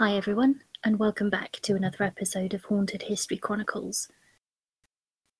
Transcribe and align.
Hi, 0.00 0.16
everyone, 0.16 0.62
and 0.82 0.98
welcome 0.98 1.28
back 1.28 1.58
to 1.60 1.76
another 1.76 2.04
episode 2.04 2.54
of 2.54 2.64
Haunted 2.64 3.02
History 3.02 3.36
Chronicles. 3.36 4.08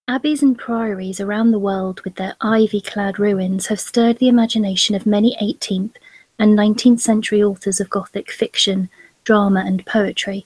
Abbeys 0.06 0.42
and 0.42 0.58
priories 0.58 1.18
around 1.18 1.50
the 1.50 1.58
world 1.58 2.02
with 2.04 2.16
their 2.16 2.36
ivy 2.42 2.82
clad 2.82 3.18
ruins 3.18 3.68
have 3.68 3.80
stirred 3.80 4.18
the 4.18 4.28
imagination 4.28 4.94
of 4.94 5.06
many 5.06 5.34
18th 5.40 5.94
and 6.38 6.58
19th 6.58 7.00
century 7.00 7.42
authors 7.42 7.80
of 7.80 7.88
Gothic 7.88 8.30
fiction, 8.30 8.90
drama, 9.24 9.62
and 9.64 9.86
poetry. 9.86 10.44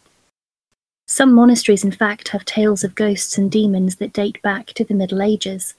Some 1.08 1.32
monasteries, 1.32 1.82
in 1.82 1.90
fact, 1.90 2.28
have 2.28 2.44
tales 2.44 2.84
of 2.84 2.94
ghosts 2.94 3.36
and 3.36 3.50
demons 3.50 3.96
that 3.96 4.12
date 4.12 4.40
back 4.42 4.66
to 4.74 4.84
the 4.84 4.94
Middle 4.94 5.22
Ages. 5.22 5.74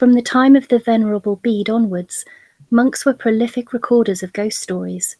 From 0.00 0.14
the 0.14 0.20
time 0.20 0.56
of 0.56 0.66
the 0.66 0.80
Venerable 0.80 1.36
Bede 1.36 1.70
onwards, 1.70 2.24
monks 2.72 3.06
were 3.06 3.14
prolific 3.14 3.72
recorders 3.72 4.24
of 4.24 4.32
ghost 4.32 4.58
stories. 4.58 5.14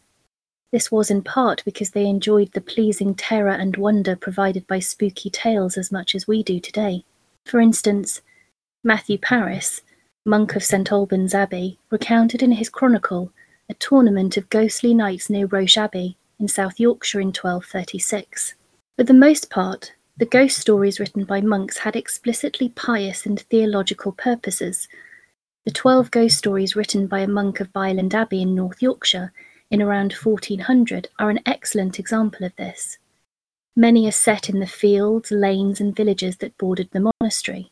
This 0.71 0.91
was 0.91 1.09
in 1.09 1.23
part 1.23 1.63
because 1.65 1.91
they 1.91 2.05
enjoyed 2.05 2.51
the 2.51 2.61
pleasing 2.61 3.15
terror 3.15 3.51
and 3.51 3.75
wonder 3.75 4.15
provided 4.15 4.67
by 4.67 4.79
spooky 4.79 5.29
tales 5.29 5.77
as 5.77 5.91
much 5.91 6.13
as 6.13 6.27
we 6.27 6.43
do 6.43 6.59
today. 6.59 7.03
For 7.45 7.59
instance, 7.59 8.21
Matthew 8.83 9.17
Paris, 9.17 9.81
monk 10.25 10.55
of 10.55 10.63
St 10.63 10.91
Albans 10.91 11.33
Abbey, 11.33 11.79
recounted 11.89 12.43
in 12.43 12.51
his 12.51 12.69
chronicle 12.69 13.31
a 13.67 13.73
tournament 13.73 14.37
of 14.37 14.49
ghostly 14.49 14.93
knights 14.93 15.29
near 15.29 15.47
Roche 15.47 15.77
Abbey 15.77 16.17
in 16.39 16.47
South 16.47 16.79
Yorkshire 16.79 17.19
in 17.19 17.27
1236. 17.27 18.53
For 18.95 19.03
the 19.03 19.13
most 19.13 19.49
part, 19.49 19.93
the 20.17 20.25
ghost 20.25 20.59
stories 20.59 20.99
written 20.99 21.23
by 21.23 21.41
monks 21.41 21.79
had 21.79 21.95
explicitly 21.95 22.69
pious 22.69 23.25
and 23.25 23.39
theological 23.39 24.11
purposes. 24.11 24.87
The 25.65 25.71
twelve 25.71 26.11
ghost 26.11 26.37
stories 26.37 26.75
written 26.75 27.07
by 27.07 27.19
a 27.19 27.27
monk 27.27 27.59
of 27.59 27.73
Byland 27.73 28.13
Abbey 28.13 28.41
in 28.41 28.53
North 28.53 28.81
Yorkshire 28.81 29.31
in 29.71 29.81
around 29.81 30.13
1400 30.13 31.09
are 31.19 31.29
an 31.29 31.39
excellent 31.45 31.99
example 31.99 32.45
of 32.45 32.55
this. 32.55 32.97
Many 33.75 34.07
are 34.07 34.11
set 34.11 34.49
in 34.49 34.59
the 34.59 34.67
fields, 34.67 35.31
lanes, 35.31 35.79
and 35.79 35.95
villages 35.95 36.37
that 36.37 36.57
bordered 36.57 36.89
the 36.91 37.11
monastery. 37.21 37.71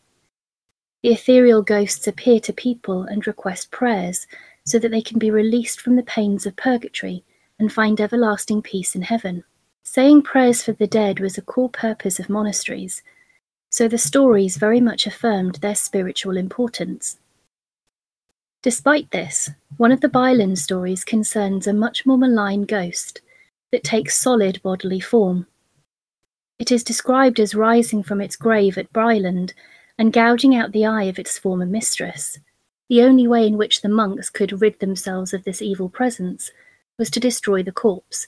The 1.04 1.14
ethereal 1.14 1.62
ghosts 1.62 2.08
appear 2.08 2.40
to 2.42 2.54
people 2.54 3.04
and 3.04 3.26
request 3.28 3.72
prayers 3.72 4.28
so 4.66 4.80
that 4.80 4.90
they 4.90 5.02
can 5.02 5.20
be 5.20 5.32
released 5.32 5.82
from 5.82 5.96
the 5.96 6.04
pains 6.04 6.46
of 6.46 6.56
purgatory 6.56 7.24
and 7.60 7.72
find 7.72 8.00
everlasting 8.00 8.62
peace 8.62 8.96
in 8.96 9.02
heaven. 9.04 9.44
Saying 9.84 10.24
prayers 10.24 10.62
for 10.62 10.74
the 10.74 10.88
dead 10.88 11.20
was 11.20 11.38
a 11.38 11.42
core 11.42 11.70
purpose 11.70 12.20
of 12.20 12.30
monasteries, 12.30 13.02
so 13.70 13.88
the 13.88 13.98
stories 13.98 14.58
very 14.58 14.82
much 14.82 15.08
affirmed 15.08 15.56
their 15.56 15.76
spiritual 15.76 16.38
importance. 16.38 17.20
Despite 18.68 19.12
this, 19.12 19.50
one 19.78 19.94
of 19.94 20.02
the 20.02 20.10
Byland 20.10 20.60
stories 20.60 21.06
concerns 21.06 21.68
a 21.68 21.74
much 21.74 22.06
more 22.06 22.18
malign 22.18 22.64
ghost 22.64 23.22
that 23.72 23.82
takes 23.82 24.20
solid 24.20 24.62
bodily 24.62 25.00
form. 25.00 25.48
It 26.60 26.70
is 26.70 26.84
described 26.84 27.40
as 27.40 27.56
rising 27.56 28.04
from 28.04 28.20
its 28.20 28.36
grave 28.36 28.78
at 28.78 28.92
Byland 28.92 29.54
and 29.98 30.12
gouging 30.12 30.54
out 30.54 30.74
the 30.74 30.86
eye 30.86 31.04
of 31.04 31.18
its 31.18 31.38
former 31.40 31.66
mistress. 31.66 32.40
The 32.90 33.04
only 33.04 33.26
way 33.26 33.48
in 33.48 33.56
which 33.56 33.80
the 33.80 33.88
monks 33.88 34.30
could 34.30 34.62
rid 34.62 34.82
themselves 34.82 35.34
of 35.34 35.46
this 35.46 35.62
evil 35.62 35.88
presence 35.88 36.52
was 36.98 37.10
to 37.12 37.22
destroy 37.22 37.64
the 37.64 37.72
corpse, 37.72 38.28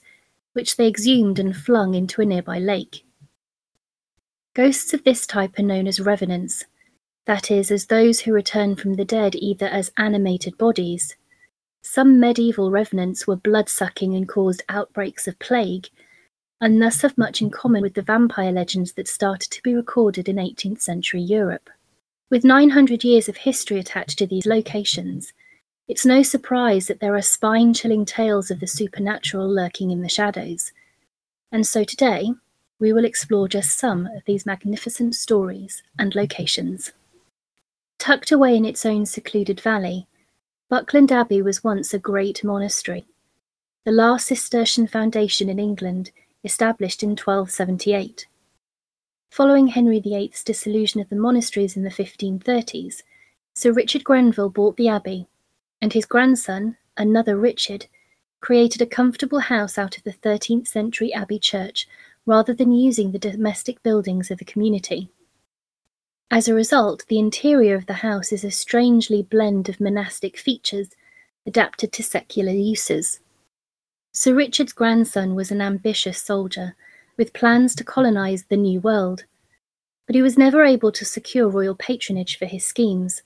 which 0.54 0.76
they 0.76 0.88
exhumed 0.88 1.38
and 1.38 1.54
flung 1.54 1.92
into 1.92 2.22
a 2.22 2.24
nearby 2.24 2.58
lake. 2.58 3.04
Ghosts 4.54 4.94
of 4.94 5.04
this 5.04 5.26
type 5.26 5.58
are 5.58 5.62
known 5.62 5.86
as 5.86 6.00
revenants, 6.00 6.64
that 7.26 7.50
is, 7.50 7.70
as 7.70 7.86
those 7.86 8.20
who 8.20 8.32
return 8.32 8.76
from 8.76 8.94
the 8.94 9.04
dead 9.04 9.34
either 9.36 9.66
as 9.66 9.92
animated 9.96 10.56
bodies. 10.58 11.16
Some 11.82 12.20
medieval 12.20 12.70
revenants 12.70 13.26
were 13.26 13.36
blood-sucking 13.36 14.14
and 14.14 14.28
caused 14.28 14.62
outbreaks 14.68 15.26
of 15.26 15.38
plague, 15.38 15.88
and 16.60 16.80
thus 16.80 17.02
have 17.02 17.16
much 17.16 17.40
in 17.40 17.50
common 17.50 17.82
with 17.82 17.94
the 17.94 18.02
vampire 18.02 18.52
legends 18.52 18.92
that 18.92 19.08
started 19.08 19.50
to 19.50 19.62
be 19.62 19.74
recorded 19.74 20.28
in 20.28 20.36
18th 20.36 20.80
century 20.80 21.22
Europe. 21.22 21.70
With 22.30 22.44
900 22.44 23.02
years 23.02 23.28
of 23.28 23.38
history 23.38 23.78
attached 23.78 24.18
to 24.18 24.26
these 24.26 24.46
locations, 24.46 25.32
it's 25.88 26.06
no 26.06 26.22
surprise 26.22 26.86
that 26.86 27.00
there 27.00 27.16
are 27.16 27.22
spine 27.22 27.74
chilling 27.74 28.04
tales 28.04 28.50
of 28.50 28.60
the 28.60 28.66
supernatural 28.66 29.48
lurking 29.48 29.90
in 29.90 30.02
the 30.02 30.08
shadows. 30.08 30.72
And 31.50 31.66
so 31.66 31.82
today, 31.82 32.30
we 32.78 32.92
will 32.92 33.04
explore 33.04 33.48
just 33.48 33.76
some 33.76 34.06
of 34.06 34.22
these 34.26 34.46
magnificent 34.46 35.14
stories 35.14 35.82
and 35.98 36.14
locations. 36.14 36.92
Tucked 38.00 38.32
away 38.32 38.56
in 38.56 38.64
its 38.64 38.86
own 38.86 39.04
secluded 39.04 39.60
valley, 39.60 40.06
Buckland 40.70 41.12
Abbey 41.12 41.42
was 41.42 41.62
once 41.62 41.92
a 41.92 41.98
great 41.98 42.42
monastery, 42.42 43.06
the 43.84 43.92
last 43.92 44.26
Cistercian 44.26 44.86
foundation 44.86 45.50
in 45.50 45.58
England, 45.58 46.10
established 46.42 47.02
in 47.02 47.10
1278. 47.10 48.26
Following 49.30 49.66
Henry 49.66 50.00
VIII's 50.00 50.42
dissolution 50.42 51.02
of 51.02 51.10
the 51.10 51.14
monasteries 51.14 51.76
in 51.76 51.82
the 51.82 51.90
1530s, 51.90 53.02
Sir 53.52 53.70
Richard 53.70 54.02
Grenville 54.02 54.48
bought 54.48 54.78
the 54.78 54.88
abbey, 54.88 55.26
and 55.82 55.92
his 55.92 56.06
grandson, 56.06 56.78
another 56.96 57.36
Richard, 57.36 57.84
created 58.40 58.80
a 58.80 58.86
comfortable 58.86 59.40
house 59.40 59.76
out 59.76 59.98
of 59.98 60.04
the 60.04 60.14
13th 60.14 60.66
century 60.66 61.12
abbey 61.12 61.38
church 61.38 61.86
rather 62.24 62.54
than 62.54 62.72
using 62.72 63.12
the 63.12 63.18
domestic 63.18 63.82
buildings 63.82 64.30
of 64.30 64.38
the 64.38 64.44
community. 64.46 65.10
As 66.32 66.46
a 66.46 66.54
result, 66.54 67.04
the 67.08 67.18
interior 67.18 67.74
of 67.74 67.86
the 67.86 68.04
house 68.04 68.30
is 68.30 68.44
a 68.44 68.52
strangely 68.52 69.22
blend 69.22 69.68
of 69.68 69.80
monastic 69.80 70.38
features 70.38 70.90
adapted 71.44 71.90
to 71.92 72.04
secular 72.04 72.52
uses. 72.52 73.18
Sir 74.12 74.34
Richard's 74.34 74.72
grandson 74.72 75.34
was 75.34 75.50
an 75.50 75.60
ambitious 75.60 76.22
soldier 76.22 76.76
with 77.16 77.32
plans 77.32 77.74
to 77.74 77.84
colonize 77.84 78.44
the 78.44 78.56
New 78.56 78.80
World, 78.80 79.24
but 80.06 80.14
he 80.14 80.22
was 80.22 80.38
never 80.38 80.64
able 80.64 80.92
to 80.92 81.04
secure 81.04 81.48
royal 81.48 81.74
patronage 81.74 82.38
for 82.38 82.46
his 82.46 82.64
schemes, 82.64 83.22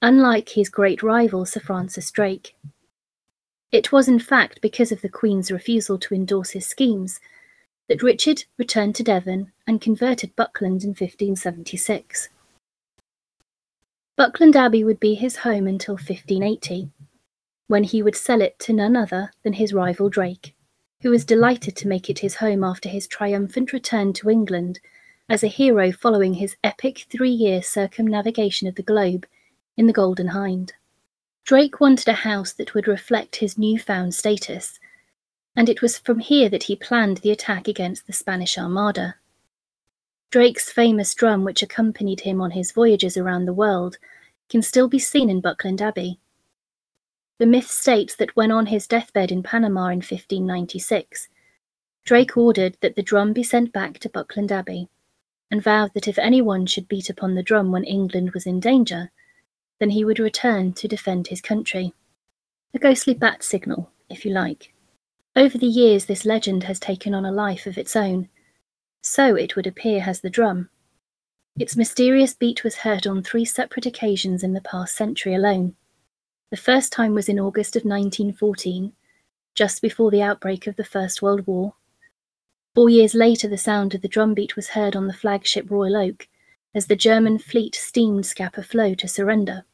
unlike 0.00 0.50
his 0.50 0.70
great 0.70 1.02
rival 1.02 1.44
Sir 1.44 1.60
Francis 1.60 2.10
Drake. 2.10 2.56
It 3.70 3.92
was 3.92 4.08
in 4.08 4.18
fact 4.18 4.62
because 4.62 4.90
of 4.90 5.02
the 5.02 5.08
Queen's 5.10 5.52
refusal 5.52 5.98
to 5.98 6.14
endorse 6.14 6.50
his 6.50 6.66
schemes 6.66 7.20
that 7.88 8.02
Richard 8.02 8.44
returned 8.58 8.94
to 8.96 9.02
Devon 9.02 9.52
and 9.66 9.80
converted 9.80 10.36
Buckland 10.36 10.82
in 10.82 10.90
1576. 10.90 12.28
Buckland 14.16 14.56
Abbey 14.56 14.84
would 14.84 15.00
be 15.00 15.14
his 15.14 15.36
home 15.36 15.66
until 15.66 15.94
1580, 15.94 16.90
when 17.66 17.84
he 17.84 18.02
would 18.02 18.16
sell 18.16 18.40
it 18.40 18.58
to 18.60 18.72
none 18.72 18.94
other 18.94 19.32
than 19.42 19.54
his 19.54 19.72
rival 19.72 20.08
Drake, 20.08 20.54
who 21.00 21.10
was 21.10 21.24
delighted 21.24 21.74
to 21.76 21.88
make 21.88 22.08
it 22.10 22.20
his 22.20 22.36
home 22.36 22.62
after 22.62 22.88
his 22.88 23.06
triumphant 23.06 23.72
return 23.72 24.12
to 24.12 24.30
England 24.30 24.78
as 25.28 25.42
a 25.42 25.48
hero 25.48 25.90
following 25.90 26.34
his 26.34 26.56
epic 26.62 27.06
three 27.10 27.30
year 27.30 27.62
circumnavigation 27.62 28.68
of 28.68 28.74
the 28.74 28.82
globe 28.82 29.26
in 29.76 29.86
the 29.86 29.92
Golden 29.92 30.28
Hind. 30.28 30.74
Drake 31.44 31.80
wanted 31.80 32.08
a 32.08 32.12
house 32.12 32.52
that 32.52 32.74
would 32.74 32.86
reflect 32.86 33.36
his 33.36 33.58
newfound 33.58 34.14
status 34.14 34.78
and 35.56 35.68
it 35.68 35.82
was 35.82 35.98
from 35.98 36.18
here 36.18 36.48
that 36.48 36.64
he 36.64 36.76
planned 36.76 37.18
the 37.18 37.30
attack 37.30 37.68
against 37.68 38.06
the 38.06 38.12
Spanish 38.12 38.56
Armada. 38.56 39.16
Drake's 40.30 40.72
famous 40.72 41.14
drum, 41.14 41.44
which 41.44 41.62
accompanied 41.62 42.20
him 42.20 42.40
on 42.40 42.52
his 42.52 42.72
voyages 42.72 43.16
around 43.16 43.44
the 43.44 43.52
world, 43.52 43.98
can 44.48 44.62
still 44.62 44.88
be 44.88 44.98
seen 44.98 45.28
in 45.28 45.40
Buckland 45.40 45.82
Abbey. 45.82 46.18
The 47.38 47.46
myth 47.46 47.70
states 47.70 48.16
that 48.16 48.34
when 48.34 48.50
on 48.50 48.66
his 48.66 48.86
deathbed 48.86 49.30
in 49.30 49.42
Panama 49.42 49.88
in 49.88 49.98
1596, 49.98 51.28
Drake 52.04 52.36
ordered 52.36 52.76
that 52.80 52.96
the 52.96 53.02
drum 53.02 53.32
be 53.32 53.42
sent 53.42 53.72
back 53.72 53.98
to 53.98 54.08
Buckland 54.08 54.50
Abbey, 54.50 54.88
and 55.50 55.62
vowed 55.62 55.92
that 55.92 56.08
if 56.08 56.18
anyone 56.18 56.64
should 56.64 56.88
beat 56.88 57.10
upon 57.10 57.34
the 57.34 57.42
drum 57.42 57.70
when 57.70 57.84
England 57.84 58.30
was 58.32 58.46
in 58.46 58.58
danger, 58.58 59.10
then 59.80 59.90
he 59.90 60.04
would 60.04 60.18
return 60.18 60.72
to 60.72 60.88
defend 60.88 61.26
his 61.26 61.40
country. 61.40 61.92
A 62.72 62.78
ghostly 62.78 63.12
bat 63.12 63.42
signal, 63.42 63.90
if 64.08 64.24
you 64.24 64.32
like. 64.32 64.71
Over 65.34 65.56
the 65.56 65.66
years, 65.66 66.04
this 66.04 66.26
legend 66.26 66.64
has 66.64 66.78
taken 66.78 67.14
on 67.14 67.24
a 67.24 67.32
life 67.32 67.66
of 67.66 67.78
its 67.78 67.96
own. 67.96 68.28
So, 69.02 69.34
it 69.34 69.56
would 69.56 69.66
appear, 69.66 70.02
has 70.02 70.20
the 70.20 70.30
drum. 70.30 70.68
Its 71.58 71.76
mysterious 71.76 72.34
beat 72.34 72.64
was 72.64 72.76
heard 72.76 73.06
on 73.06 73.22
three 73.22 73.44
separate 73.44 73.86
occasions 73.86 74.42
in 74.42 74.52
the 74.52 74.60
past 74.60 74.94
century 74.94 75.34
alone. 75.34 75.74
The 76.50 76.56
first 76.56 76.92
time 76.92 77.14
was 77.14 77.28
in 77.28 77.40
August 77.40 77.76
of 77.76 77.84
1914, 77.84 78.92
just 79.54 79.80
before 79.80 80.10
the 80.10 80.22
outbreak 80.22 80.66
of 80.66 80.76
the 80.76 80.84
First 80.84 81.22
World 81.22 81.46
War. 81.46 81.74
Four 82.74 82.90
years 82.90 83.14
later, 83.14 83.48
the 83.48 83.58
sound 83.58 83.94
of 83.94 84.02
the 84.02 84.08
drumbeat 84.08 84.56
was 84.56 84.70
heard 84.70 84.94
on 84.94 85.06
the 85.06 85.14
flagship 85.14 85.70
Royal 85.70 85.96
Oak 85.96 86.28
as 86.74 86.86
the 86.86 86.96
German 86.96 87.38
fleet 87.38 87.74
steamed 87.74 88.24
Scapa 88.24 88.62
Flow 88.62 88.94
to 88.94 89.08
surrender. 89.08 89.64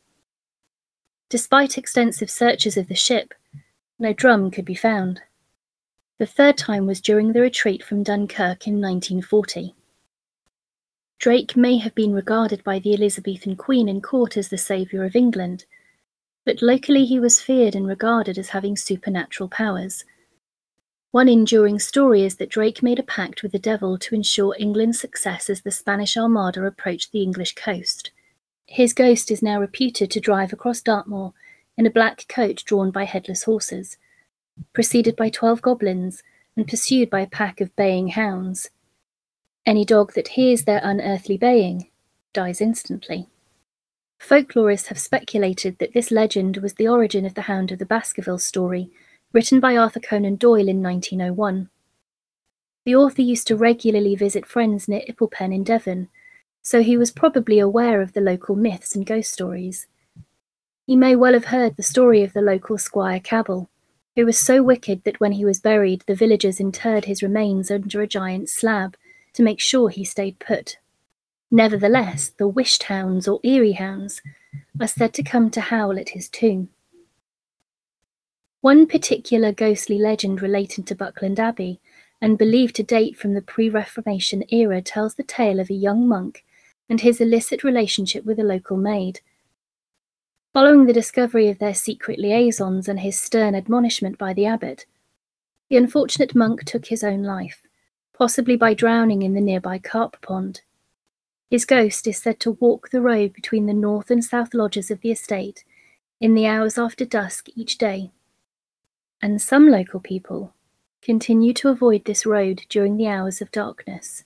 Despite 1.29 1.79
extensive 1.79 2.31
searches 2.31 2.77
of 2.77 2.89
the 2.89 2.95
ship, 2.95 3.35
no 3.99 4.13
drum 4.13 4.51
could 4.51 4.65
be 4.65 4.75
found. 4.75 5.23
The 6.19 6.27
third 6.27 6.59
time 6.59 6.85
was 6.87 7.01
during 7.01 7.33
the 7.33 7.41
retreat 7.41 7.85
from 7.85 8.03
Dunkirk 8.03 8.67
in 8.67 8.81
1940. 8.81 9.73
Drake 11.21 11.57
may 11.57 11.79
have 11.79 11.95
been 11.95 12.13
regarded 12.13 12.65
by 12.65 12.81
the 12.81 12.93
Elizabethan 12.93 13.55
Queen 13.55 13.89
in 13.89 14.01
court 14.01 14.37
as 14.37 14.49
the 14.49 14.59
saviour 14.59 15.05
of 15.05 15.15
England, 15.15 15.65
but 16.45 16.61
locally 16.61 17.05
he 17.05 17.21
was 17.21 17.41
feared 17.41 17.77
and 17.77 17.87
regarded 17.87 18.37
as 18.37 18.49
having 18.49 18.77
supernatural 18.77 19.49
powers. 19.49 20.05
One 21.13 21.29
enduring 21.29 21.79
story 21.79 22.23
is 22.23 22.37
that 22.37 22.51
Drake 22.51 22.83
made 22.83 22.99
a 22.99 23.05
pact 23.05 23.45
with 23.45 23.53
the 23.53 23.59
devil 23.61 23.97
to 23.99 24.15
ensure 24.17 24.57
England's 24.59 25.01
success 25.01 25.49
as 25.49 25.61
the 25.61 25.71
Spanish 25.71 26.17
Armada 26.17 26.65
approached 26.65 27.13
the 27.13 27.23
English 27.23 27.55
coast. 27.55 28.11
His 28.67 28.93
ghost 28.93 29.31
is 29.31 29.41
now 29.41 29.61
reputed 29.61 30.11
to 30.11 30.21
drive 30.21 30.53
across 30.53 30.81
Dartmoor 30.81 31.33
in 31.77 31.87
a 31.87 31.91
black 31.91 32.27
coach 32.29 32.65
drawn 32.65 32.91
by 32.91 33.05
headless 33.05 33.45
horses, 33.45 33.99
preceded 34.73 35.17
by 35.17 35.29
twelve 35.29 35.63
goblins 35.63 36.23
and 36.57 36.67
pursued 36.67 37.11
by 37.11 37.21
a 37.21 37.27
pack 37.27 37.61
of 37.61 37.75
baying 37.77 38.09
hounds. 38.09 38.71
Any 39.65 39.85
dog 39.85 40.15
that 40.15 40.29
hears 40.29 40.65
their 40.65 40.81
unearthly 40.83 41.37
baying 41.37 41.91
dies 42.33 42.61
instantly. 42.61 43.29
Folklorists 44.21 44.87
have 44.87 44.99
speculated 44.99 45.79
that 45.79 45.93
this 45.95 46.11
legend 46.11 46.57
was 46.57 46.75
the 46.75 46.89
origin 46.89 47.25
of 47.25 47.35
the 47.35 47.43
Hound 47.43 47.71
of 47.71 47.79
the 47.79 47.87
Baskerville 47.87 48.39
story, 48.39 48.91
written 49.33 49.61
by 49.61 49.77
Arthur 49.77 50.01
Conan 50.01 50.37
Doyle 50.37 50.69
in 50.69 50.83
1901. 50.83 51.71
The 52.85 52.97
author 52.97 53.23
used 53.23 53.47
to 53.49 53.57
regularly 53.57 54.17
visit 54.17 54.47
friends 54.47 54.89
near 54.89 55.03
Ipplepen 55.09 55.55
in 55.55 55.63
Devon, 55.63 56.09
so 56.63 56.83
he 56.83 56.97
was 56.97 57.11
probably 57.11 57.59
aware 57.59 58.01
of 58.03 58.13
the 58.13 58.21
local 58.21 58.57
myths 58.57 58.95
and 58.95 59.07
ghost 59.07 59.33
stories. 59.33 59.87
He 60.87 60.97
may 60.97 61.15
well 61.15 61.35
have 61.35 61.47
heard 61.47 61.77
the 61.77 61.83
story 61.83 62.23
of 62.25 62.33
the 62.33 62.41
local 62.41 62.79
Squire 62.79 63.21
Cabell, 63.21 63.69
who 64.19 64.27
was 64.27 64.37
so 64.37 64.65
wicked 64.65 65.05
that 65.05 65.21
when 65.21 65.31
he 65.31 65.45
was 65.45 65.61
buried, 65.61 66.03
the 66.09 66.15
villagers 66.17 66.59
interred 66.59 67.05
his 67.05 67.23
remains 67.23 67.71
under 67.71 68.03
a 68.03 68.07
giant 68.09 68.49
slab 68.49 68.97
to 69.33 69.45
make 69.45 69.61
sure 69.61 69.91
he 69.91 70.05
stayed 70.05 70.37
put. 70.41 70.77
Nevertheless, 71.53 72.31
the 72.31 72.49
wisht 72.49 72.83
hounds 72.83 73.29
or 73.29 73.39
eerie 73.45 73.75
hounds 73.75 74.21
are 74.81 74.89
said 74.89 75.15
to 75.15 75.23
come 75.23 75.51
to 75.51 75.61
howl 75.61 75.97
at 75.97 76.09
his 76.09 76.29
tomb. 76.29 76.69
One 78.61 78.89
particular 78.89 79.53
ghostly 79.53 80.01
legend 80.01 80.43
relating 80.43 80.83
to 80.87 80.97
Buckland 80.97 81.39
Abbey 81.39 81.79
and 82.21 82.37
believed 82.37 82.75
to 82.75 82.83
date 82.83 83.17
from 83.17 83.35
the 83.35 83.41
pre 83.41 83.69
Reformation 83.69 84.43
era 84.49 84.83
tells 84.83 85.15
the 85.15 85.23
tale 85.23 85.61
of 85.61 85.71
a 85.71 85.75
young 85.75 86.09
monk 86.09 86.45
and 86.89 87.03
his 87.03 87.21
illicit 87.21 87.63
relationship 87.63 88.25
with 88.25 88.41
a 88.41 88.43
local 88.43 88.79
maid, 88.79 89.21
Following 90.59 90.87
the 90.87 90.93
discovery 90.93 91.49
of 91.51 91.61
their 91.61 91.73
secret 91.73 92.19
liaisons 92.19 92.89
and 92.89 92.99
his 92.99 93.17
stern 93.17 93.55
admonishment 93.55 94.19
by 94.19 94.33
the 94.33 94.45
abbot, 94.45 94.87
the 95.71 95.77
unfortunate 95.77 96.35
monk 96.35 96.65
took 96.65 96.87
his 96.87 97.05
own 97.05 97.23
life, 97.23 97.63
possibly 98.13 98.57
by 98.57 98.75
drowning 98.75 99.23
in 99.23 99.35
the 99.35 99.41
nearby 99.41 99.79
carp 99.79 100.21
pond. 100.21 100.63
His 101.49 101.65
ghost 101.65 102.09
is 102.09 102.19
said 102.19 102.41
to 102.41 102.59
walk 102.59 102.91
the 102.91 103.01
road 103.01 103.35
between 103.35 103.67
the 103.67 103.73
north 103.73 104.11
and 104.11 104.25
south 104.25 104.53
lodges 104.53 104.91
of 104.91 105.01
the 105.01 105.13
estate 105.13 105.63
in 106.21 106.35
the 106.35 106.49
hours 106.49 106.77
after 106.77 107.05
dusk 107.05 107.47
each 107.55 107.79
day. 107.79 108.11
And 109.23 109.41
some 109.41 109.69
local 109.69 110.01
people 110.01 110.55
continue 111.03 111.53
to 111.53 111.69
avoid 111.69 112.05
this 112.05 112.27
road 112.27 112.63
during 112.69 112.97
the 112.97 113.07
hours 113.07 113.41
of 113.41 113.53
darkness, 113.53 114.25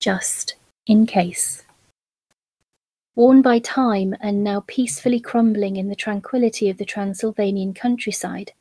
just 0.00 0.54
in 0.86 1.04
case. 1.04 1.64
Worn 3.16 3.42
by 3.42 3.60
time 3.60 4.16
and 4.20 4.42
now 4.42 4.64
peacefully 4.66 5.20
crumbling 5.20 5.76
in 5.76 5.88
the 5.88 5.94
tranquillity 5.94 6.68
of 6.68 6.78
the 6.78 6.84
Transylvanian 6.84 7.72
countryside, 7.72 8.52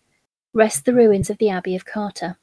rest 0.53 0.85
the 0.85 0.93
ruins 0.93 1.31
of 1.31 1.39
the 1.39 1.49
Abbey 1.49 1.75
of 1.75 1.85
Carta. 1.85 2.37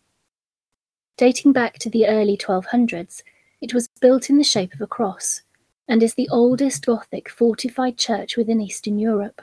Dating 1.17 1.53
back 1.53 1.79
to 1.79 1.89
the 1.89 2.09
early 2.09 2.37
1200s, 2.37 3.23
it 3.61 3.73
was 3.73 3.89
built 4.01 4.29
in 4.29 4.39
the 4.39 4.45
shape 4.45 4.75
of 4.75 4.81
a 4.81 4.89
cross 4.89 5.43
and 5.87 6.03
is 6.03 6.15
the 6.15 6.29
oldest 6.31 6.85
Gothic 6.85 7.29
fortified 7.29 7.97
church 7.97 8.37
within 8.37 8.61
Eastern 8.61 8.99
Europe. 8.99 9.43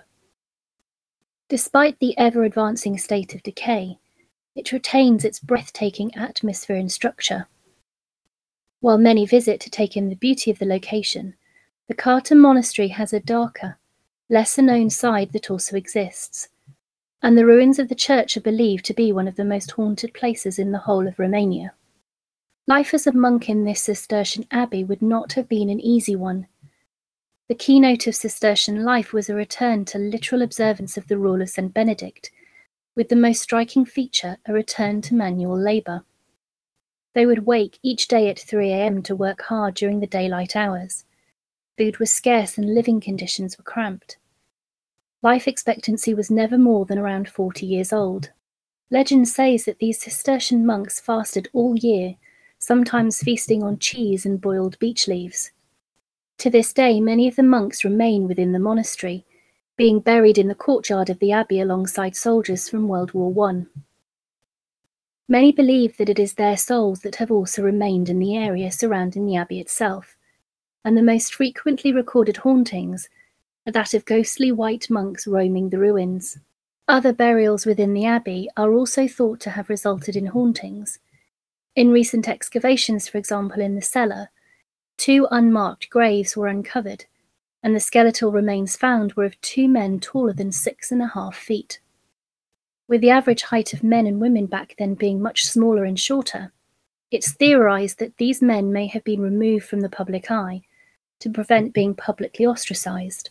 Despite 1.50 2.00
the 2.00 2.18
ever 2.18 2.44
advancing 2.44 2.98
state 2.98 3.34
of 3.34 3.44
decay, 3.44 4.00
it 4.56 4.74
retains 4.74 5.24
its 5.24 5.40
breathtaking 5.40 6.14
atmosphere 6.16 6.76
and 6.76 6.92
structure. 6.92 7.48
While 8.82 8.98
many 8.98 9.26
visit 9.26 9.62
to 9.62 9.70
take 9.70 9.96
in 9.96 10.10
the 10.10 10.16
beauty 10.16 10.52
of 10.52 10.60
the 10.60 10.66
location, 10.66 11.36
the 11.88 11.96
Carta 11.96 12.36
Monastery 12.36 12.90
has 12.90 13.14
a 13.14 13.20
darker, 13.20 13.78
lesser 14.30 14.62
known 14.62 14.90
side 14.90 15.32
that 15.32 15.50
also 15.50 15.78
exists, 15.78 16.50
and 17.22 17.38
the 17.38 17.46
ruins 17.46 17.80
of 17.80 17.88
the 17.88 17.96
church 17.96 18.36
are 18.36 18.42
believed 18.42 18.84
to 18.86 18.94
be 18.94 19.14
one 19.14 19.28
of 19.28 19.38
the 19.38 19.46
most 19.46 19.72
haunted 19.72 20.14
places 20.14 20.60
in 20.60 20.74
the 20.74 20.80
whole 20.80 21.08
of 21.08 21.18
Romania. 21.18 21.74
Life 22.68 22.94
as 22.94 23.08
a 23.08 23.14
monk 23.14 23.48
in 23.48 23.64
this 23.64 23.82
Cistercian 23.82 24.46
abbey 24.52 24.84
would 24.84 25.02
not 25.02 25.34
have 25.34 25.48
been 25.48 25.70
an 25.70 25.80
easy 25.80 26.16
one. 26.16 26.48
The 27.48 27.56
keynote 27.56 28.06
of 28.08 28.16
Cistercian 28.16 28.84
life 28.84 29.14
was 29.14 29.30
a 29.30 29.36
return 29.36 29.86
to 29.86 29.98
literal 29.98 30.42
observance 30.42 30.98
of 30.98 31.08
the 31.08 31.18
rule 31.18 31.42
of 31.42 31.50
St. 31.50 31.74
Benedict, 31.74 32.30
with 32.98 33.08
the 33.08 33.16
most 33.16 33.42
striking 33.42 33.86
feature 33.86 34.38
a 34.46 34.52
return 34.52 35.02
to 35.04 35.16
manual 35.16 35.58
labour. 35.58 36.04
They 37.14 37.26
would 37.26 37.46
wake 37.46 37.80
each 37.82 38.10
day 38.10 38.30
at 38.30 38.38
3 38.38 38.70
a.m. 38.72 39.02
to 39.04 39.16
work 39.16 39.44
hard 39.44 39.76
during 39.76 40.02
the 40.02 40.08
daylight 40.08 40.54
hours. 40.54 41.06
Food 41.78 42.00
was 42.00 42.12
scarce 42.12 42.58
and 42.58 42.74
living 42.74 43.00
conditions 43.00 43.58
were 43.58 43.64
cramped. 43.64 44.18
Life 45.22 45.48
expectancy 45.48 46.14
was 46.14 46.32
never 46.32 46.58
more 46.58 46.86
than 46.86 46.98
around 46.98 47.30
40 47.30 47.66
years 47.68 47.94
old. 47.94 48.32
Legend 48.90 49.28
says 49.28 49.66
that 49.66 49.78
these 49.78 50.00
Cistercian 50.00 50.66
monks 50.66 51.00
fasted 51.00 51.50
all 51.54 51.76
year, 51.78 52.16
sometimes 52.58 53.22
feasting 53.22 53.62
on 53.62 53.78
cheese 53.78 54.26
and 54.26 54.42
boiled 54.42 54.80
beech 54.80 55.08
leaves. 55.08 55.52
To 56.40 56.50
this 56.50 56.74
day, 56.74 57.00
many 57.00 57.28
of 57.28 57.36
the 57.36 57.44
monks 57.44 57.84
remain 57.84 58.28
within 58.28 58.54
the 58.54 58.60
monastery, 58.60 59.26
being 59.76 60.00
buried 60.00 60.40
in 60.40 60.48
the 60.48 60.56
courtyard 60.56 61.10
of 61.12 61.20
the 61.20 61.32
abbey 61.32 61.60
alongside 61.60 62.16
soldiers 62.16 62.68
from 62.68 62.88
World 62.88 63.14
War 63.14 63.50
I. 63.50 63.66
Many 65.28 65.52
believe 65.52 65.98
that 65.98 66.10
it 66.10 66.18
is 66.18 66.34
their 66.34 66.58
souls 66.58 67.02
that 67.02 67.18
have 67.18 67.32
also 67.32 67.62
remained 67.62 68.10
in 68.10 68.18
the 68.18 68.36
area 68.36 68.72
surrounding 68.72 69.28
the 69.28 69.36
abbey 69.36 69.60
itself, 69.60 70.17
and 70.88 70.98
the 70.98 71.04
most 71.04 71.36
frequently 71.36 71.92
recorded 71.92 72.38
hauntings 72.38 73.10
are 73.68 73.74
that 73.74 73.94
of 73.94 74.06
ghostly 74.06 74.54
white 74.54 74.90
monks 74.90 75.28
roaming 75.28 75.70
the 75.70 75.78
ruins. 75.78 76.38
Other 76.88 77.12
burials 77.12 77.66
within 77.66 77.94
the 77.94 78.06
abbey 78.06 78.48
are 78.56 78.72
also 78.72 79.06
thought 79.06 79.42
to 79.42 79.50
have 79.50 79.68
resulted 79.68 80.16
in 80.16 80.28
hauntings. 80.28 81.00
In 81.76 81.92
recent 81.92 82.30
excavations, 82.30 83.10
for 83.10 83.18
example, 83.18 83.60
in 83.60 83.76
the 83.76 83.82
cellar, 83.82 84.30
two 84.98 85.28
unmarked 85.30 85.90
graves 85.90 86.38
were 86.38 86.48
uncovered, 86.48 87.04
and 87.62 87.76
the 87.76 87.82
skeletal 87.82 88.32
remains 88.32 88.78
found 88.78 89.12
were 89.16 89.26
of 89.26 89.42
two 89.42 89.68
men 89.68 90.00
taller 90.00 90.32
than 90.32 90.54
six 90.54 90.90
and 90.90 91.02
a 91.02 91.08
half 91.08 91.36
feet. 91.36 91.82
With 92.88 93.02
the 93.02 93.10
average 93.10 93.42
height 93.42 93.74
of 93.74 93.84
men 93.84 94.08
and 94.08 94.22
women 94.22 94.46
back 94.46 94.76
then 94.80 94.94
being 94.94 95.22
much 95.22 95.48
smaller 95.48 95.84
and 95.84 96.00
shorter, 96.00 96.54
it's 97.12 97.34
theorized 97.34 98.00
that 98.00 98.16
these 98.16 98.42
men 98.42 98.72
may 98.72 98.88
have 98.88 99.04
been 99.04 99.20
removed 99.20 99.66
from 99.66 99.82
the 99.82 99.90
public 99.90 100.32
eye 100.32 100.62
to 101.20 101.30
prevent 101.30 101.74
being 101.74 101.96
publicly 101.96 102.46
ostracized. 102.46 103.30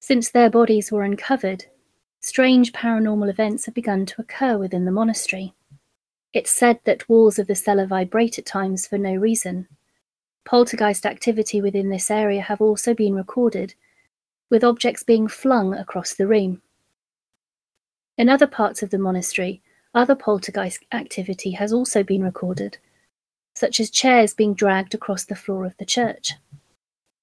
Since 0.00 0.30
their 0.30 0.50
bodies 0.50 0.92
were 0.92 1.02
uncovered, 1.02 1.66
strange 2.20 2.72
paranormal 2.72 3.28
events 3.28 3.66
have 3.66 3.74
begun 3.74 4.06
to 4.06 4.20
occur 4.20 4.56
within 4.56 4.84
the 4.84 4.92
monastery. 4.92 5.54
It's 6.32 6.50
said 6.50 6.80
that 6.84 7.08
walls 7.08 7.38
of 7.38 7.46
the 7.46 7.54
cellar 7.54 7.86
vibrate 7.86 8.38
at 8.38 8.46
times 8.46 8.86
for 8.86 8.98
no 8.98 9.14
reason. 9.14 9.68
Poltergeist 10.44 11.06
activity 11.06 11.60
within 11.60 11.88
this 11.88 12.10
area 12.10 12.40
have 12.42 12.60
also 12.60 12.94
been 12.94 13.14
recorded, 13.14 13.74
with 14.50 14.62
objects 14.62 15.02
being 15.02 15.26
flung 15.26 15.74
across 15.74 16.14
the 16.14 16.26
room. 16.26 16.62
In 18.16 18.28
other 18.28 18.46
parts 18.46 18.82
of 18.82 18.90
the 18.90 18.98
monastery, 18.98 19.62
other 19.94 20.14
poltergeist 20.14 20.84
activity 20.92 21.52
has 21.52 21.72
also 21.72 22.02
been 22.02 22.22
recorded, 22.22 22.78
such 23.56 23.80
as 23.80 23.90
chairs 23.90 24.34
being 24.34 24.52
dragged 24.52 24.94
across 24.94 25.24
the 25.24 25.34
floor 25.34 25.64
of 25.64 25.74
the 25.78 25.86
church. 25.86 26.34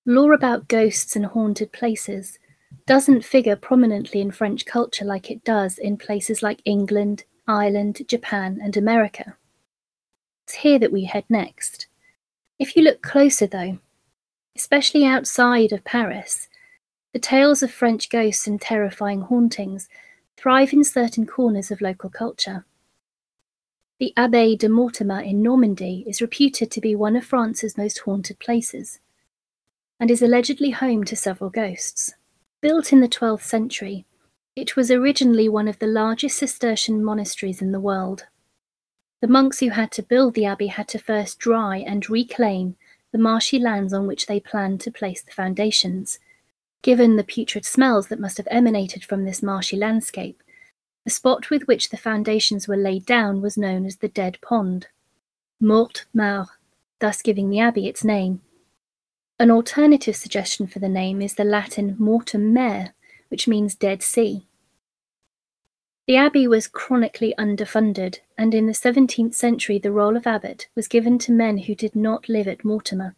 Lore 0.06 0.34
about 0.34 0.68
ghosts 0.68 1.16
and 1.16 1.28
haunted 1.28 1.72
places 1.72 2.40
doesn't 2.88 3.24
figure 3.24 3.56
prominently 3.56 4.20
in 4.20 4.32
French 4.32 4.66
culture 4.66 5.06
like 5.06 5.30
it 5.30 5.44
does 5.44 5.78
in 5.78 5.96
places 5.96 6.42
like 6.42 6.60
England, 6.66 7.24
Ireland, 7.48 8.02
Japan, 8.08 8.60
and 8.62 8.76
America. 8.76 9.38
It's 10.48 10.56
here 10.56 10.80
that 10.80 10.92
we 10.92 11.06
head 11.06 11.24
next. 11.30 11.86
If 12.58 12.76
you 12.76 12.82
look 12.82 13.04
closer, 13.04 13.46
though, 13.46 13.78
especially 14.58 15.06
outside 15.06 15.72
of 15.72 15.86
Paris, 15.86 16.50
the 17.14 17.20
tales 17.20 17.62
of 17.62 17.72
French 17.72 18.10
ghosts 18.10 18.48
and 18.48 18.60
terrifying 18.60 19.22
hauntings 19.22 19.88
thrive 20.36 20.74
in 20.74 20.84
certain 20.84 21.28
corners 21.28 21.70
of 21.70 21.80
local 21.80 22.10
culture. 22.10 22.66
The 24.04 24.14
Abbaye 24.18 24.58
de 24.58 24.68
Mortemer 24.68 25.22
in 25.22 25.42
Normandy 25.42 26.04
is 26.06 26.22
reputed 26.22 26.70
to 26.72 26.82
be 26.82 26.94
one 26.94 27.16
of 27.16 27.24
France's 27.24 27.78
most 27.78 28.00
haunted 28.00 28.38
places, 28.38 29.00
and 29.98 30.12
is 30.12 30.22
allegedly 30.22 30.72
home 30.72 31.06
to 31.06 31.16
several 31.16 31.50
ghosts. 31.50 32.14
Built 32.60 32.92
in 32.92 33.00
the 33.00 33.08
12th 33.08 33.44
century, 33.44 34.06
it 34.58 34.76
was 34.76 34.92
originally 34.92 35.48
one 35.48 35.70
of 35.70 35.80
the 35.80 35.88
largest 35.88 36.38
Cistercian 36.38 37.02
monasteries 37.02 37.62
in 37.62 37.72
the 37.72 37.80
world. 37.80 38.26
The 39.22 39.30
monks 39.30 39.62
who 39.62 39.70
had 39.70 39.90
to 39.94 40.04
build 40.04 40.34
the 40.34 40.48
abbey 40.48 40.68
had 40.68 40.90
to 40.90 41.00
first 41.00 41.40
dry 41.40 41.78
and 41.78 42.10
reclaim 42.10 42.76
the 43.14 43.18
marshy 43.18 43.58
lands 43.58 43.94
on 43.94 44.06
which 44.06 44.26
they 44.26 44.42
planned 44.42 44.82
to 44.82 44.92
place 44.92 45.24
the 45.24 45.32
foundations. 45.32 46.20
Given 46.82 47.16
the 47.16 47.24
putrid 47.24 47.64
smells 47.64 48.10
that 48.10 48.20
must 48.20 48.36
have 48.36 48.50
emanated 48.52 49.06
from 49.06 49.24
this 49.24 49.42
marshy 49.42 49.78
landscape, 49.78 50.43
The 51.06 51.12
spot 51.12 51.50
with 51.50 51.68
which 51.68 51.90
the 51.90 51.98
foundations 51.98 52.68
were 52.68 52.78
laid 52.78 53.06
down 53.06 53.42
was 53.42 53.58
known 53.58 53.86
as 53.86 53.98
the 53.98 54.08
Dead 54.08 54.38
Pond, 54.42 54.88
Morte 55.60 56.06
Mare, 56.14 56.46
thus 57.00 57.22
giving 57.22 57.50
the 57.50 57.60
abbey 57.60 57.88
its 57.88 58.04
name. 58.04 58.42
An 59.40 59.52
alternative 59.52 60.16
suggestion 60.16 60.68
for 60.68 60.80
the 60.80 60.88
name 60.88 61.22
is 61.22 61.34
the 61.34 61.44
Latin 61.44 61.98
mortum 62.00 62.54
mare, 62.54 62.94
which 63.28 63.48
means 63.48 63.76
dead 63.76 64.02
sea. 64.04 64.48
The 66.08 66.16
abbey 66.16 66.48
was 66.48 66.68
chronically 66.68 67.34
underfunded, 67.38 68.20
and 68.38 68.54
in 68.54 68.68
the 68.68 68.74
17th 68.74 69.34
century 69.34 69.80
the 69.80 69.92
role 69.92 70.16
of 70.16 70.28
abbot 70.28 70.68
was 70.76 70.88
given 70.88 71.18
to 71.20 71.32
men 71.32 71.58
who 71.58 71.76
did 71.76 71.96
not 71.96 72.30
live 72.30 72.48
at 72.48 72.64
Mortemer. 72.64 73.16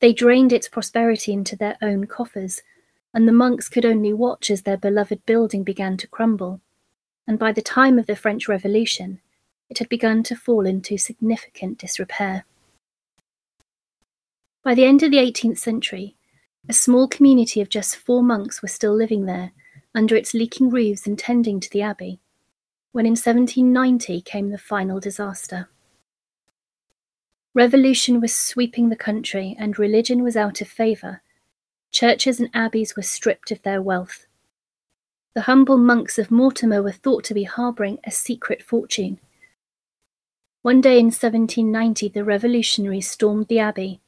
They 0.00 0.12
drained 0.12 0.52
its 0.52 0.68
prosperity 0.68 1.32
into 1.32 1.56
their 1.56 1.76
own 1.82 2.06
coffers, 2.06 2.62
and 3.16 3.26
the 3.26 3.32
monks 3.32 3.70
could 3.70 3.86
only 3.86 4.12
watch 4.12 4.50
as 4.50 4.62
their 4.62 4.76
beloved 4.76 5.24
building 5.24 5.62
began 5.64 5.96
to 5.96 6.06
crumble, 6.06 6.60
and 7.26 7.38
by 7.38 7.50
the 7.50 7.62
time 7.62 7.98
of 7.98 8.04
the 8.04 8.14
French 8.14 8.46
Revolution, 8.46 9.22
it 9.70 9.78
had 9.78 9.88
begun 9.88 10.22
to 10.22 10.36
fall 10.36 10.66
into 10.66 10.98
significant 10.98 11.78
disrepair. 11.78 12.44
By 14.62 14.74
the 14.74 14.84
end 14.84 15.02
of 15.02 15.10
the 15.10 15.16
18th 15.16 15.56
century, 15.56 16.14
a 16.68 16.74
small 16.74 17.08
community 17.08 17.62
of 17.62 17.70
just 17.70 17.96
four 17.96 18.22
monks 18.22 18.60
were 18.60 18.68
still 18.68 18.94
living 18.94 19.24
there 19.24 19.52
under 19.94 20.14
its 20.14 20.34
leaking 20.34 20.68
roofs 20.68 21.06
and 21.06 21.18
tending 21.18 21.58
to 21.60 21.70
the 21.70 21.80
abbey, 21.80 22.20
when 22.92 23.06
in 23.06 23.12
1790 23.12 24.20
came 24.20 24.50
the 24.50 24.58
final 24.58 25.00
disaster. 25.00 25.70
Revolution 27.54 28.20
was 28.20 28.34
sweeping 28.34 28.90
the 28.90 28.94
country 28.94 29.56
and 29.58 29.78
religion 29.78 30.22
was 30.22 30.36
out 30.36 30.60
of 30.60 30.68
favour. 30.68 31.22
Churches 31.96 32.38
and 32.38 32.50
abbeys 32.52 32.94
were 32.94 33.02
stripped 33.02 33.50
of 33.50 33.62
their 33.62 33.80
wealth. 33.80 34.26
The 35.34 35.40
humble 35.48 35.78
monks 35.78 36.18
of 36.18 36.30
Mortemer 36.30 36.82
were 36.82 36.92
thought 36.92 37.24
to 37.24 37.32
be 37.32 37.44
harbouring 37.44 38.00
a 38.04 38.10
secret 38.10 38.62
fortune. 38.62 39.18
One 40.60 40.82
day 40.82 40.98
in 40.98 41.06
1790, 41.06 42.10
the 42.10 42.22
revolutionaries 42.22 43.10
stormed 43.10 43.48
the 43.48 43.60
abbey, 43.60 44.02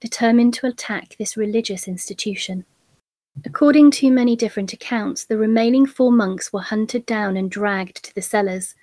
determined 0.00 0.54
to 0.54 0.68
attack 0.68 1.16
this 1.18 1.36
religious 1.36 1.88
institution. 1.88 2.64
According 3.44 3.90
to 3.90 4.12
many 4.12 4.36
different 4.36 4.72
accounts, 4.72 5.24
the 5.24 5.36
remaining 5.36 5.84
four 5.84 6.12
monks 6.12 6.52
were 6.52 6.60
hunted 6.60 7.04
down 7.06 7.36
and 7.36 7.50
dragged 7.50 8.04
to 8.04 8.14
the 8.14 8.22
cellars, 8.22 8.76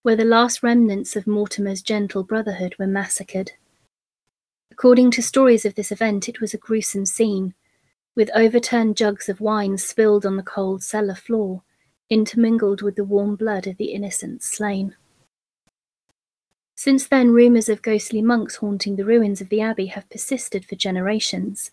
where 0.00 0.16
the 0.16 0.24
last 0.24 0.62
remnants 0.62 1.14
of 1.14 1.26
Mortemer's 1.26 1.82
gentle 1.82 2.22
brotherhood 2.22 2.74
were 2.78 2.86
massacred. 2.86 3.52
According 4.70 5.10
to 5.10 5.22
stories 5.22 5.66
of 5.66 5.74
this 5.74 5.92
event, 5.92 6.26
it 6.26 6.40
was 6.40 6.54
a 6.54 6.56
gruesome 6.56 7.04
scene, 7.04 7.52
with 8.18 8.30
overturned 8.34 8.96
jugs 8.96 9.28
of 9.28 9.40
wine 9.40 9.78
spilled 9.78 10.26
on 10.26 10.36
the 10.36 10.42
cold 10.42 10.82
cellar 10.82 11.14
floor, 11.14 11.62
intermingled 12.10 12.82
with 12.82 12.96
the 12.96 13.04
warm 13.04 13.36
blood 13.36 13.64
of 13.68 13.76
the 13.76 13.92
innocents 13.92 14.44
slain. 14.44 14.96
Since 16.74 17.06
then, 17.06 17.30
rumours 17.30 17.68
of 17.68 17.80
ghostly 17.80 18.20
monks 18.20 18.56
haunting 18.56 18.96
the 18.96 19.04
ruins 19.04 19.40
of 19.40 19.50
the 19.50 19.60
abbey 19.60 19.86
have 19.86 20.10
persisted 20.10 20.64
for 20.64 20.74
generations. 20.74 21.70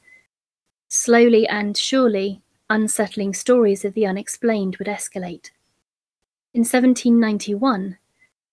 Slowly 0.88 1.48
and 1.48 1.76
surely, 1.76 2.44
unsettling 2.70 3.34
stories 3.34 3.84
of 3.84 3.96
the 3.96 4.06
unexplained 4.06 4.78
would 4.78 4.88
escalate. 4.88 5.50
In 6.54 6.60
1791, 6.60 7.98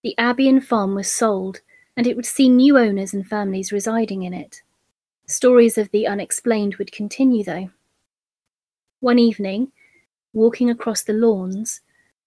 the 0.03 0.17
abbey 0.17 0.49
and 0.49 0.67
farm 0.67 0.95
was 0.95 1.13
sold, 1.13 1.61
and 1.95 2.07
it 2.07 2.17
would 2.17 2.25
see 2.25 2.49
new 2.49 2.79
owners 2.79 3.13
and 3.13 3.27
families 3.27 3.71
residing 3.71 4.23
in 4.23 4.33
it. 4.33 4.63
Stories 5.27 5.77
of 5.77 5.91
the 5.91 6.07
unexplained 6.07 6.77
would 6.77 6.91
continue, 6.91 7.45
though. 7.45 7.69
One 9.02 9.18
evening, 9.18 9.73
walking 10.32 10.71
across 10.71 11.02
the 11.02 11.12
lawns, 11.12 11.80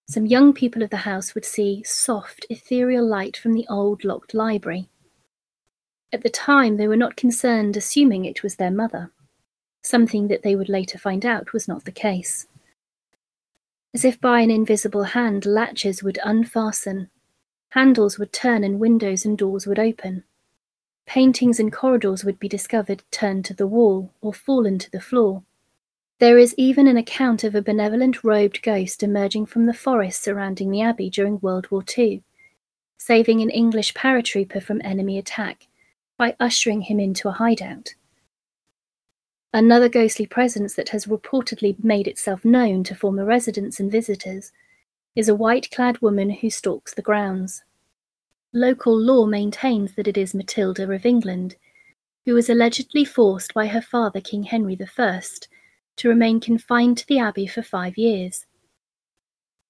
some 0.10 0.26
young 0.26 0.54
people 0.54 0.84
of 0.84 0.90
the 0.90 0.98
house 0.98 1.34
would 1.34 1.46
see 1.46 1.82
soft, 1.84 2.46
ethereal 2.50 3.08
light 3.08 3.38
from 3.38 3.54
the 3.54 3.66
old 3.70 4.04
locked 4.04 4.34
library. 4.34 4.90
At 6.12 6.22
the 6.22 6.30
time, 6.30 6.76
they 6.76 6.88
were 6.88 6.98
not 6.98 7.16
concerned, 7.16 7.78
assuming 7.78 8.26
it 8.26 8.44
was 8.44 8.58
their 8.58 8.72
mother 8.72 9.12
something 9.86 10.28
that 10.28 10.42
they 10.42 10.56
would 10.56 10.68
later 10.68 10.98
find 10.98 11.26
out 11.26 11.54
was 11.54 11.68
not 11.68 11.86
the 11.86 11.92
case. 11.92 12.48
As 13.94 14.04
if 14.04 14.20
by 14.20 14.42
an 14.42 14.52
invisible 14.52 15.04
hand, 15.04 15.46
latches 15.46 16.04
would 16.04 16.20
unfasten, 16.24 17.10
handles 17.70 18.20
would 18.20 18.34
turn, 18.34 18.64
and 18.64 18.80
windows 18.80 19.26
and 19.26 19.38
doors 19.38 19.66
would 19.66 19.80
open. 19.80 20.24
Paintings 21.06 21.60
and 21.60 21.72
corridors 21.72 22.26
would 22.26 22.40
be 22.40 22.50
discovered 22.50 23.04
turned 23.12 23.46
to 23.46 23.54
the 23.54 23.68
wall 23.68 24.12
or 24.22 24.34
fallen 24.34 24.80
to 24.80 24.92
the 24.92 25.00
floor. 25.00 25.44
There 26.20 26.38
is 26.38 26.56
even 26.58 26.88
an 26.88 26.96
account 26.96 27.44
of 27.44 27.56
a 27.56 27.62
benevolent 27.62 28.24
robed 28.24 28.62
ghost 28.64 29.04
emerging 29.04 29.48
from 29.48 29.66
the 29.66 29.74
forest 29.74 30.24
surrounding 30.24 30.72
the 30.72 30.82
abbey 30.82 31.10
during 31.10 31.40
World 31.42 31.70
War 31.70 31.84
II, 31.98 32.24
saving 32.98 33.42
an 33.42 33.50
English 33.50 33.94
paratrooper 33.94 34.64
from 34.64 34.82
enemy 34.84 35.18
attack 35.18 35.68
by 36.18 36.38
ushering 36.40 36.82
him 36.82 37.02
into 37.02 37.28
a 37.28 37.34
hideout. 37.34 37.96
Another 39.54 39.90
ghostly 39.90 40.26
presence 40.26 40.76
that 40.76 40.90
has 40.90 41.06
reportedly 41.06 41.76
made 41.84 42.08
itself 42.08 42.46
known 42.46 42.86
to 42.86 42.96
former 42.96 43.26
residents 43.26 43.82
and 43.82 43.92
visitors 43.92 44.54
is 45.18 45.28
a 45.28 45.36
white 45.36 45.70
clad 45.72 46.02
woman 46.02 46.30
who 46.30 46.50
stalks 46.50 46.94
the 46.94 47.02
grounds. 47.02 47.64
Local 48.54 48.98
lore 48.98 49.28
maintains 49.28 49.96
that 49.96 50.08
it 50.08 50.18
is 50.18 50.34
Matilda 50.34 50.90
of 50.90 51.06
England, 51.06 51.58
who 52.24 52.34
was 52.34 52.50
allegedly 52.50 53.04
forced 53.04 53.54
by 53.54 53.68
her 53.68 53.82
father, 53.82 54.22
King 54.22 54.44
Henry 54.44 54.78
I, 54.98 55.22
to 55.98 56.10
remain 56.10 56.40
confined 56.40 56.98
to 56.98 57.08
the 57.08 57.20
abbey 57.20 57.48
for 57.48 57.62
five 57.62 57.98
years. 57.98 58.46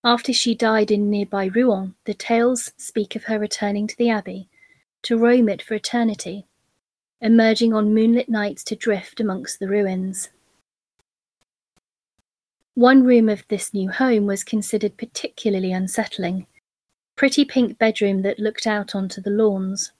After 0.03 0.33
she 0.33 0.55
died 0.55 0.91
in 0.91 1.09
nearby 1.09 1.45
Rouen, 1.45 1.95
the 2.05 2.13
tales 2.13 2.71
speak 2.77 3.15
of 3.15 3.25
her 3.25 3.39
returning 3.39 3.87
to 3.87 3.97
the 3.97 4.09
abbey 4.09 4.49
to 5.03 5.17
roam 5.17 5.49
it 5.49 5.61
for 5.61 5.73
eternity 5.73 6.47
emerging 7.21 7.73
on 7.73 7.93
moonlit 7.93 8.29
nights 8.29 8.63
to 8.63 8.75
drift 8.75 9.19
amongst 9.19 9.59
the 9.59 9.67
ruins. 9.67 10.29
One 12.75 13.03
room 13.03 13.29
of 13.29 13.43
this 13.47 13.73
new 13.73 13.89
home 13.89 14.25
was 14.25 14.43
considered 14.43 14.97
particularly 14.97 15.71
unsettling. 15.71 16.45
Pretty 17.15 17.45
pink 17.45 17.79
bedroom 17.79 18.21
that 18.23 18.39
looked 18.39 18.67
out 18.67 18.93
onto 18.93 19.21
the 19.21 19.29
lawns. 19.29 19.91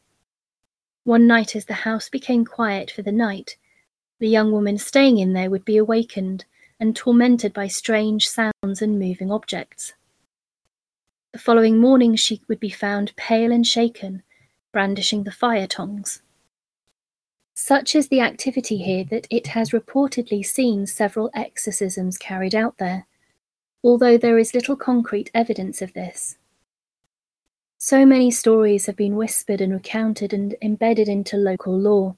One 1.06 1.26
night, 1.26 1.56
as 1.56 1.66
the 1.66 1.74
house 1.74 2.10
became 2.10 2.46
quiet 2.46 2.92
for 2.92 3.02
the 3.02 3.12
night, 3.12 3.58
the 4.20 4.30
young 4.30 4.52
woman 4.52 4.78
staying 4.78 5.18
in 5.18 5.34
there 5.34 5.50
would 5.50 5.66
be 5.66 5.78
awakened 5.78 6.46
and 6.80 6.96
tormented 6.96 7.54
by 7.54 7.68
strange 7.68 8.28
sounds 8.28 8.82
and 8.82 9.00
moving 9.00 9.32
objects. 9.32 9.94
The 11.34 11.40
following 11.40 11.78
morning, 11.78 12.16
she 12.16 12.42
would 12.48 12.60
be 12.60 12.70
found 12.70 13.16
pale 13.16 13.52
and 13.52 13.68
shaken, 13.68 14.24
brandishing 14.72 15.24
the 15.24 15.32
fire 15.32 15.68
tongs. 15.68 16.22
Such 17.54 17.96
is 17.96 18.10
the 18.10 18.20
activity 18.20 18.78
here 18.78 19.06
that 19.06 19.28
it 19.30 19.48
has 19.48 19.72
reportedly 19.72 20.46
seen 20.46 20.86
several 20.86 21.30
exorcisms 21.34 22.18
carried 22.18 22.54
out 22.54 22.78
there, 22.78 23.06
although 23.84 24.18
there 24.18 24.38
is 24.38 24.54
little 24.54 24.76
concrete 24.76 25.32
evidence 25.34 25.82
of 25.82 25.94
this. 25.94 26.38
So 27.78 28.06
many 28.06 28.32
stories 28.32 28.86
have 28.88 28.96
been 28.96 29.16
whispered 29.16 29.62
and 29.62 29.74
recounted 29.74 30.34
and 30.34 30.56
embedded 30.62 31.08
into 31.08 31.38
local 31.38 31.78
lore. 31.78 32.16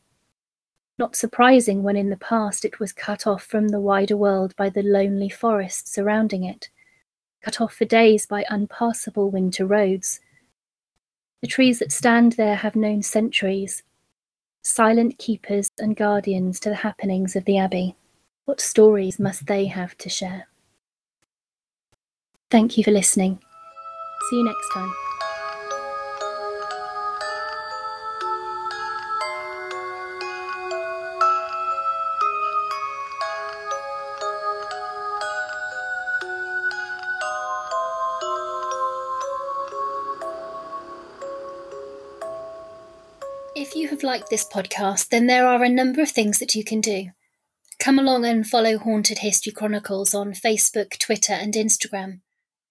Not 0.98 1.16
surprising 1.16 1.84
when 1.84 1.96
in 1.96 2.10
the 2.10 2.18
past 2.18 2.66
it 2.66 2.80
was 2.80 2.92
cut 2.92 3.28
off 3.28 3.44
from 3.44 3.68
the 3.68 3.80
wider 3.80 4.18
world 4.18 4.56
by 4.56 4.70
the 4.70 4.82
lonely 4.82 5.30
forest 5.30 5.88
surrounding 5.88 6.44
it, 6.44 6.70
cut 7.44 7.62
off 7.62 7.74
for 7.74 7.86
days 7.86 8.26
by 8.26 8.46
unpassable 8.50 9.30
winter 9.30 9.66
roads. 9.66 10.20
The 11.42 11.48
trees 11.48 11.80
that 11.80 11.92
stand 11.92 12.34
there 12.34 12.56
have 12.56 12.76
known 12.76 13.04
centuries, 13.04 13.84
silent 14.64 15.20
keepers 15.20 15.72
and 15.78 15.96
guardians 15.96 16.60
to 16.62 16.70
the 16.70 16.76
happenings 16.76 17.36
of 17.36 17.46
the 17.46 17.60
Abbey. 17.60 17.96
What 18.46 18.60
stories 18.60 19.20
must 19.20 19.46
they 19.46 19.66
have 19.66 19.96
to 20.00 20.10
share? 20.10 20.48
Thank 22.50 22.78
you 22.78 22.84
for 22.84 22.92
listening. 22.92 23.40
See 24.30 24.38
you 24.38 24.46
next 24.46 24.74
time. 24.74 25.07
If 43.68 43.76
you 43.76 43.90
have 43.90 44.02
liked 44.02 44.30
this 44.30 44.48
podcast, 44.48 45.10
then 45.10 45.28
there 45.28 45.46
are 45.46 45.62
a 45.62 45.68
number 45.68 46.02
of 46.02 46.10
things 46.10 46.40
that 46.40 46.56
you 46.56 46.64
can 46.64 46.80
do. 46.80 47.10
Come 47.80 48.00
along 48.00 48.24
and 48.24 48.48
follow 48.48 48.78
Haunted 48.78 49.18
History 49.18 49.52
Chronicles 49.52 50.14
on 50.14 50.32
Facebook, 50.32 50.98
Twitter, 50.98 51.34
and 51.34 51.54
Instagram. 51.54 52.22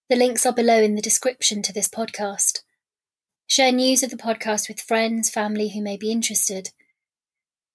The 0.09 0.17
links 0.17 0.47
are 0.47 0.55
below 0.55 0.81
in 0.81 0.95
the 0.95 1.03
description 1.03 1.61
to 1.65 1.73
this 1.75 1.87
podcast. 1.87 2.61
Share 3.47 3.73
news 3.73 4.03
of 4.03 4.09
the 4.09 4.17
podcast 4.17 4.69
with 4.69 4.81
friends, 4.81 5.29
family 5.29 5.69
who 5.69 5.83
may 5.83 5.99
be 5.99 6.11
interested. 6.11 6.71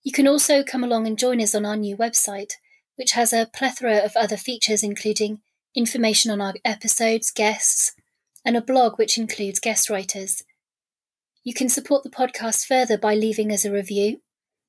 You 0.02 0.12
can 0.12 0.28
also 0.28 0.64
come 0.64 0.84
along 0.84 1.06
and 1.06 1.16
join 1.16 1.40
us 1.42 1.54
on 1.54 1.64
our 1.64 1.78
new 1.78 1.96
website, 1.96 2.54
which 2.96 3.12
has 3.12 3.32
a 3.32 3.52
plethora 3.54 3.98
of 3.98 4.14
other 4.16 4.36
features, 4.36 4.82
including 4.82 5.42
information 5.76 6.32
on 6.32 6.42
our 6.42 6.56
episodes, 6.66 7.30
guests, 7.30 7.92
and 8.44 8.58
a 8.58 8.62
blog 8.62 8.98
which 8.98 9.20
includes 9.20 9.60
guest 9.60 9.92
writers. 9.92 10.42
You 11.44 11.54
can 11.54 11.70
support 11.70 12.04
the 12.04 12.10
podcast 12.10 12.66
further 12.68 12.98
by 12.98 13.16
leaving 13.16 13.52
us 13.52 13.66
a 13.66 13.72
review 13.72 14.22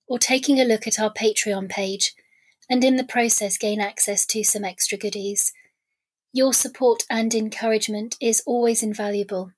or 0.07 0.19
taking 0.19 0.61
a 0.61 0.65
look 0.65 0.87
at 0.87 0.99
our 0.99 1.13
Patreon 1.13 1.69
page, 1.69 2.15
and 2.69 2.83
in 2.83 2.97
the 2.97 3.05
process, 3.05 3.59
gain 3.59 3.81
access 3.81 4.25
to 4.27 4.43
some 4.43 4.65
extra 4.65 4.97
goodies. 4.97 5.53
Your 6.33 6.55
support 6.55 7.03
and 7.11 7.35
encouragement 7.35 8.17
is 8.21 8.43
always 8.47 8.83
invaluable. 8.83 9.53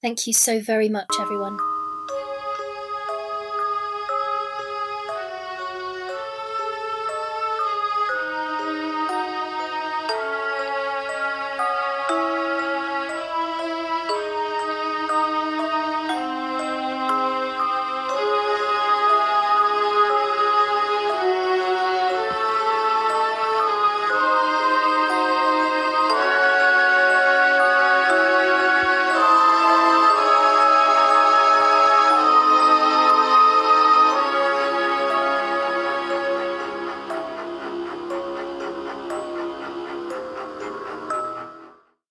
Thank 0.00 0.26
you 0.26 0.32
so 0.32 0.60
very 0.60 0.88
much, 0.88 1.10
everyone. 1.20 1.58